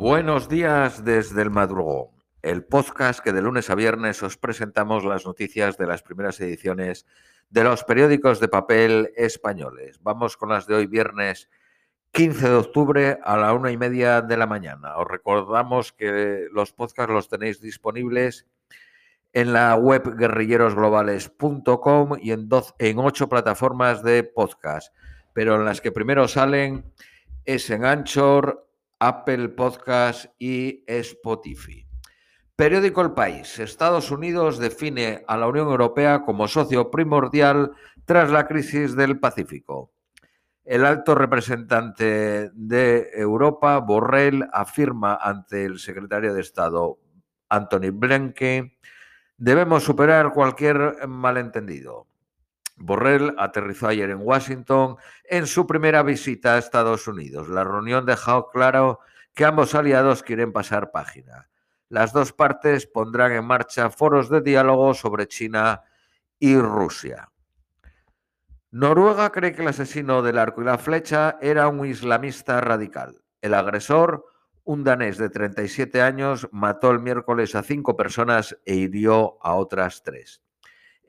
[0.00, 2.08] Buenos días desde el madrugón,
[2.40, 7.04] el podcast que de lunes a viernes os presentamos las noticias de las primeras ediciones
[7.50, 10.00] de los periódicos de papel españoles.
[10.00, 11.50] Vamos con las de hoy viernes
[12.12, 14.96] 15 de octubre a la una y media de la mañana.
[14.96, 18.46] Os recordamos que los podcasts los tenéis disponibles
[19.34, 22.48] en la web guerrillerosglobales.com y en,
[22.78, 24.94] en ocho plataformas de podcast,
[25.34, 26.90] pero en las que primero salen
[27.44, 28.69] es en Anchor,
[29.00, 31.86] Apple Podcast y Spotify.
[32.54, 33.58] Periódico El País.
[33.58, 37.72] Estados Unidos define a la Unión Europea como socio primordial
[38.04, 39.94] tras la crisis del Pacífico.
[40.62, 46.98] El alto representante de Europa, Borrell, afirma ante el secretario de Estado,
[47.48, 48.76] Anthony Blinken,
[49.38, 52.09] debemos superar cualquier malentendido.
[52.80, 57.48] Borrell aterrizó ayer en Washington en su primera visita a Estados Unidos.
[57.48, 59.00] La reunión dejó claro
[59.34, 61.48] que ambos aliados quieren pasar página.
[61.90, 65.82] Las dos partes pondrán en marcha foros de diálogo sobre China
[66.38, 67.30] y Rusia.
[68.70, 73.20] Noruega cree que el asesino del arco y la flecha era un islamista radical.
[73.42, 74.24] El agresor,
[74.64, 80.02] un danés de 37 años, mató el miércoles a cinco personas e hirió a otras
[80.02, 80.40] tres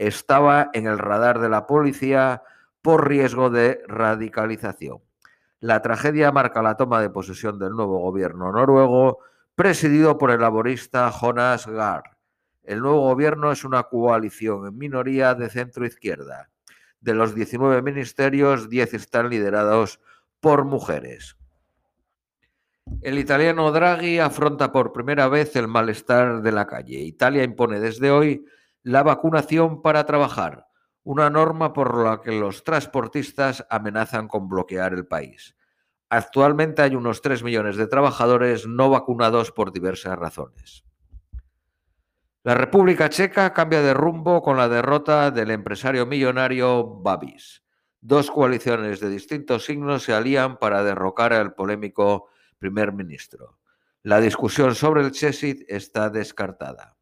[0.00, 2.42] estaba en el radar de la policía
[2.80, 5.00] por riesgo de radicalización.
[5.60, 9.18] La tragedia marca la toma de posesión del nuevo gobierno noruego,
[9.54, 12.16] presidido por el laborista Jonas Gahr.
[12.62, 16.48] El nuevo gobierno es una coalición en minoría de centro-izquierda.
[17.02, 20.00] De los 19 ministerios, 10 están liderados
[20.40, 21.36] por mujeres.
[23.02, 27.00] El italiano Draghi afronta por primera vez el malestar de la calle.
[27.00, 28.46] Italia impone desde hoy
[28.82, 30.68] la vacunación para trabajar,
[31.02, 35.56] una norma por la que los transportistas amenazan con bloquear el país.
[36.08, 40.84] Actualmente hay unos 3 millones de trabajadores no vacunados por diversas razones.
[42.42, 47.62] La República Checa cambia de rumbo con la derrota del empresario millonario Babis.
[48.00, 53.58] Dos coaliciones de distintos signos se alían para derrocar al polémico primer ministro.
[54.02, 56.96] La discusión sobre el Chesit está descartada.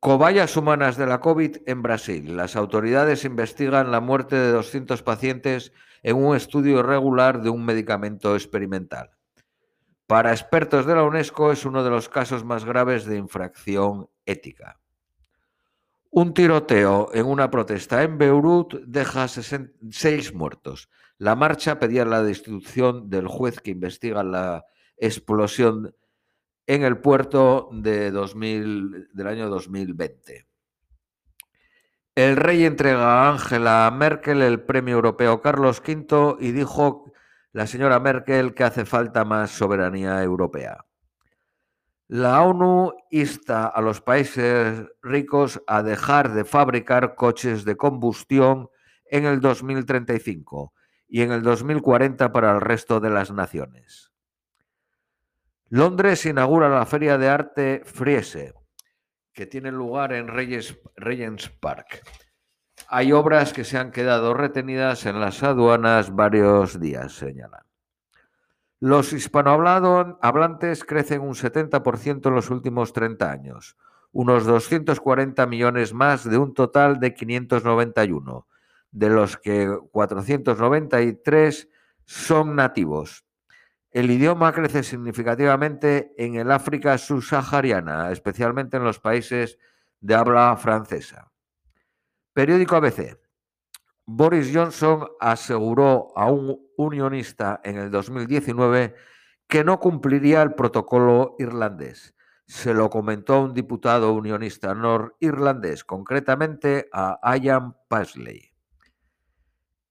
[0.00, 2.36] Cobayas humanas de la COVID en Brasil.
[2.36, 5.72] Las autoridades investigan la muerte de 200 pacientes
[6.04, 9.10] en un estudio irregular de un medicamento experimental.
[10.06, 14.78] Para expertos de la UNESCO es uno de los casos más graves de infracción ética.
[16.10, 20.88] Un tiroteo en una protesta en Beirut deja seis muertos.
[21.18, 24.64] La marcha pedía la destitución del juez que investiga la
[24.96, 25.96] explosión
[26.68, 30.46] en el puerto de 2000, del año 2020.
[32.14, 37.10] El rey entrega a Angela Merkel el premio europeo Carlos V y dijo
[37.52, 40.84] la señora Merkel que hace falta más soberanía europea.
[42.06, 48.68] La ONU insta a los países ricos a dejar de fabricar coches de combustión
[49.06, 50.74] en el 2035
[51.08, 54.12] y en el 2040 para el resto de las naciones.
[55.70, 58.54] Londres inaugura la Feria de Arte Friese,
[59.34, 62.02] que tiene lugar en Regents Park.
[62.88, 67.64] Hay obras que se han quedado retenidas en las aduanas varios días, señalan.
[68.80, 73.76] Los hispanohablantes crecen un 70% en los últimos 30 años,
[74.10, 78.46] unos 240 millones más de un total de 591,
[78.90, 81.68] de los que 493
[82.06, 83.27] son nativos,
[83.90, 89.58] el idioma crece significativamente en el África subsahariana, especialmente en los países
[90.00, 91.32] de habla francesa.
[92.32, 93.18] Periódico ABC.
[94.04, 98.94] Boris Johnson aseguró a un unionista en el 2019
[99.46, 102.14] que no cumpliría el protocolo irlandés.
[102.46, 108.57] Se lo comentó a un diputado unionista norirlandés, concretamente a Ian Pasley.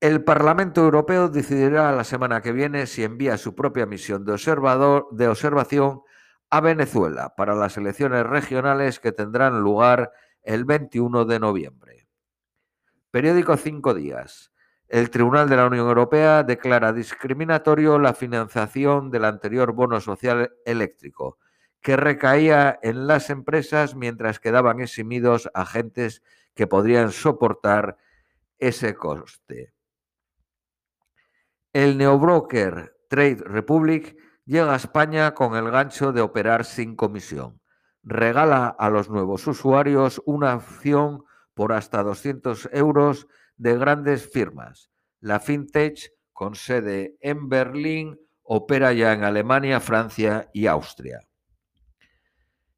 [0.00, 6.02] El Parlamento Europeo decidirá la semana que viene si envía su propia misión de, observación
[6.50, 10.12] a Venezuela para las elecciones regionales que tendrán lugar
[10.42, 12.08] el 21 de noviembre.
[13.10, 14.52] Periódico Cinco Días.
[14.86, 21.38] El Tribunal de la Unión Europea declara discriminatorio la financiación del anterior bono social eléctrico,
[21.80, 26.22] que recaía en las empresas mientras quedaban eximidos agentes
[26.54, 27.96] que podrían soportar
[28.58, 29.75] ese coste.
[31.76, 37.60] El neobroker Trade Republic llega a España con el gancho de operar sin comisión.
[38.02, 43.26] Regala a los nuevos usuarios una opción por hasta 200 euros
[43.58, 44.90] de grandes firmas.
[45.20, 51.28] La FinTech, con sede en Berlín, Opera ya en Alemania, Francia y Austria.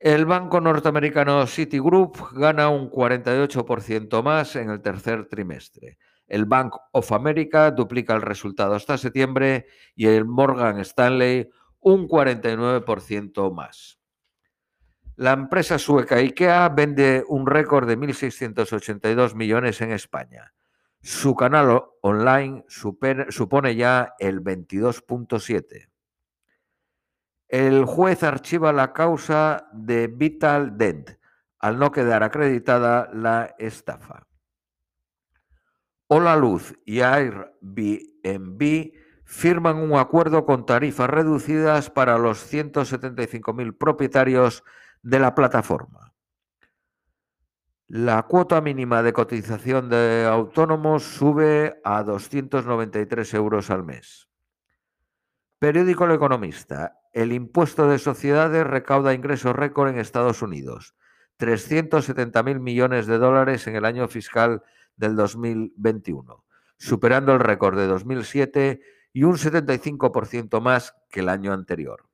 [0.00, 5.98] El banco norteamericano Citigroup gana un 48% más en el tercer trimestre.
[6.26, 11.50] El Bank of America duplica el resultado hasta septiembre y el Morgan Stanley
[11.80, 14.00] un 49% más.
[15.16, 20.54] La empresa sueca IKEA vende un récord de 1.682 millones en España.
[21.02, 25.89] Su canal online supone ya el 22.7.
[27.50, 31.10] El juez archiva la causa de Vital Dent
[31.58, 34.28] al no quedar acreditada la estafa.
[36.06, 38.92] Hola Luz y Airbnb
[39.24, 44.62] firman un acuerdo con tarifas reducidas para los 175.000 propietarios
[45.02, 46.14] de la plataforma.
[47.88, 54.28] La cuota mínima de cotización de autónomos sube a 293 euros al mes.
[55.58, 56.99] Periódico El Economista.
[57.12, 60.94] El impuesto de sociedades recauda ingresos récord en Estados Unidos.
[61.38, 64.62] 370.000 millones de dólares en el año fiscal
[64.96, 66.44] del 2021,
[66.76, 68.80] superando el récord de 2007
[69.12, 72.08] y un 75% más que el año anterior.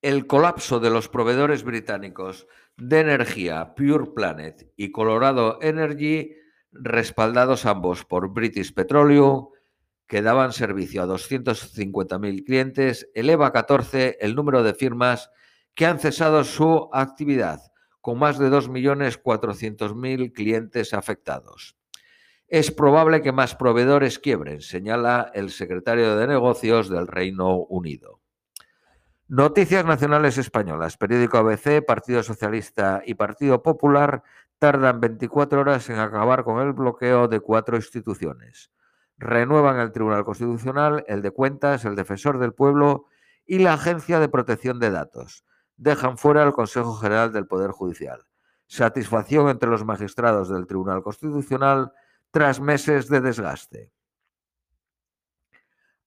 [0.00, 2.46] El colapso de los proveedores británicos
[2.78, 6.36] de energía Pure Planet y Colorado Energy,
[6.72, 9.48] respaldados ambos por British Petroleum,
[10.10, 15.30] que daban servicio a 250.000 clientes, eleva a 14 el número de firmas
[15.76, 17.60] que han cesado su actividad,
[18.00, 21.76] con más de 2.400.000 clientes afectados.
[22.48, 28.18] Es probable que más proveedores quiebren, señala el secretario de Negocios del Reino Unido.
[29.28, 34.24] Noticias Nacionales Españolas, periódico ABC, Partido Socialista y Partido Popular
[34.58, 38.72] tardan 24 horas en acabar con el bloqueo de cuatro instituciones.
[39.20, 43.04] Renuevan el Tribunal Constitucional, el de Cuentas, el Defensor del Pueblo
[43.44, 45.44] y la Agencia de Protección de Datos.
[45.76, 48.26] Dejan fuera al Consejo General del Poder Judicial.
[48.66, 51.92] Satisfacción entre los magistrados del Tribunal Constitucional
[52.30, 53.92] tras meses de desgaste.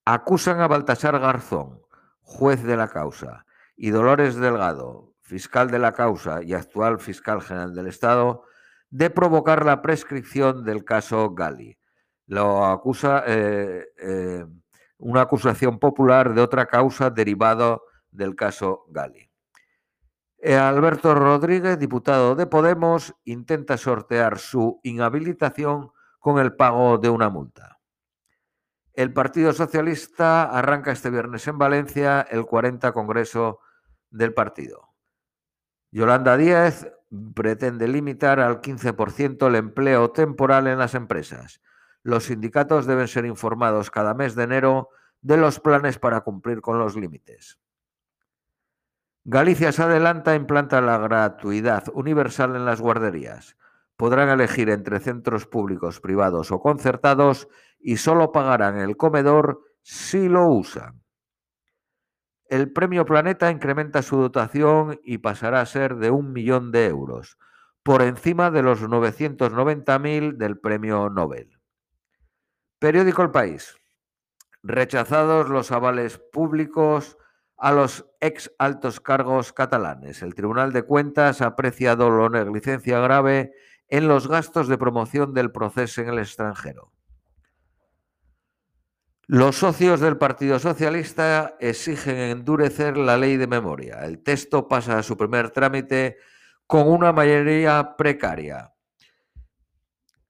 [0.05, 1.83] Acusan a Baltasar Garzón
[2.23, 3.45] juez de la causa,
[3.75, 8.43] y Dolores Delgado, fiscal de la causa y actual fiscal general del Estado,
[8.89, 11.77] de provocar la prescripción del caso Gali.
[12.33, 14.43] Lo acusa eh, eh,
[14.97, 19.29] una acusación popular de otra causa derivado del caso Gali.
[20.39, 27.29] Eh, Alberto Rodríguez, diputado de Podemos, intenta sortear su inhabilitación con el pago de una
[27.29, 27.79] multa.
[28.93, 33.59] El Partido Socialista arranca este viernes en Valencia el 40 Congreso
[34.09, 34.89] del partido.
[35.91, 36.87] Yolanda Díaz
[37.35, 41.61] pretende limitar al 15% el empleo temporal en las empresas.
[42.03, 44.89] Los sindicatos deben ser informados cada mes de enero
[45.21, 47.59] de los planes para cumplir con los límites.
[49.25, 53.55] Galicia se adelanta e implanta la gratuidad universal en las guarderías.
[53.95, 57.47] Podrán elegir entre centros públicos, privados o concertados
[57.79, 61.01] y solo pagarán el comedor si lo usan.
[62.49, 67.37] El Premio Planeta incrementa su dotación y pasará a ser de un millón de euros,
[67.81, 71.52] por encima de los 990.000 del Premio Nobel.
[72.83, 73.77] Periódico El País.
[74.61, 77.17] Rechazados los avales públicos
[77.55, 80.21] a los ex altos cargos catalanes.
[80.21, 83.53] El Tribunal de Cuentas ha apreciado la negligencia grave
[83.87, 86.91] en los gastos de promoción del proceso en el extranjero.
[89.27, 94.03] Los socios del Partido Socialista exigen endurecer la ley de memoria.
[94.03, 96.17] El texto pasa a su primer trámite
[96.67, 98.72] con una mayoría precaria.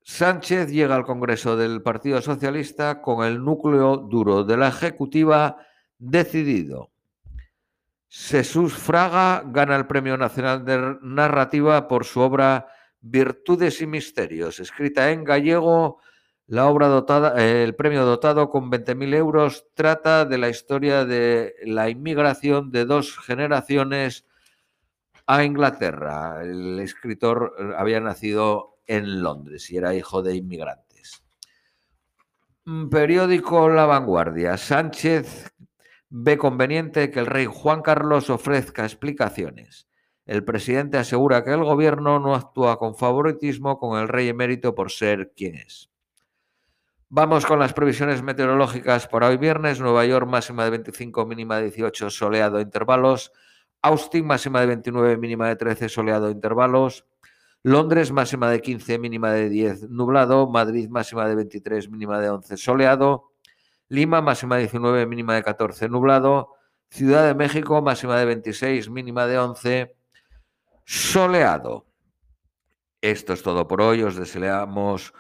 [0.04, 5.58] Sánchez llega al Congreso del Partido Socialista con el núcleo duro de la Ejecutiva
[5.98, 6.92] decidido.
[8.10, 12.68] Jesús Fraga gana el Premio Nacional de Narrativa por su obra
[13.02, 16.00] Virtudes y Misterios, escrita en gallego
[16.48, 21.90] la obra dotada, el premio dotado con 20.000 euros trata de la historia de la
[21.90, 24.26] inmigración de dos generaciones
[25.26, 26.42] a Inglaterra.
[26.44, 31.24] El escritor eh, había nacido en Londres y era hijo de inmigrantes.
[32.66, 34.58] Mm, periódico La Vanguardia.
[34.58, 35.54] Sánchez
[36.10, 39.88] ve conveniente que el rey Juan Carlos ofrezca explicaciones.
[40.26, 44.92] El presidente asegura que el gobierno no actúa con favoritismo con el rey emérito por
[44.92, 45.90] ser quien es.
[47.10, 49.80] Vamos con las previsiones meteorológicas para hoy viernes.
[49.80, 53.32] Nueva York máxima de 25, mínima de 18, soleado, intervalos.
[53.82, 57.06] Austin máxima de 29, mínima de 13, soleado, intervalos.
[57.64, 60.50] Londres máxima de 15, mínima de 10, nublado.
[60.50, 63.32] Madrid máxima de 23, mínima de 11, soleado.
[63.88, 66.50] Lima, máxima de 19, mínima de 14, nublado.
[66.90, 69.96] Ciudad de México, máxima de 26, mínima de 11,
[70.86, 71.88] soleado.
[73.02, 74.04] Esto es todo por hoy.
[74.04, 75.14] Os deseamos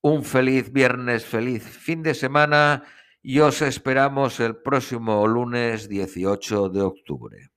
[0.00, 2.84] un feliz viernes, feliz fin de semana
[3.22, 7.50] y os esperamos el próximo lunes 18 de octubre.